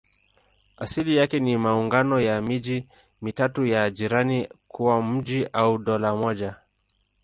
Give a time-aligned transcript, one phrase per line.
[0.77, 2.87] Asili yake ni maungano ya miji
[3.21, 6.55] mitatu ya jirani kuwa mji au dola moja.